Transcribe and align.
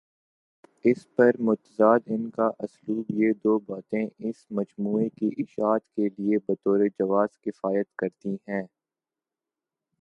اس 0.85 1.15
پہ 1.15 1.23
مستزاد 1.39 1.99
ان 2.05 2.29
کا 2.29 2.49
اسلوب 2.59 3.11
یہ 3.13 3.31
دوباتیں 3.43 4.05
اس 4.19 4.45
مجموعے 4.51 5.07
کی 5.09 5.29
اشاعت 5.37 5.81
کے 5.95 6.09
لیے 6.09 6.37
بطورجواز 6.47 7.39
کفایت 7.41 7.95
کرتی 7.95 8.35
ہیں۔ 8.47 8.63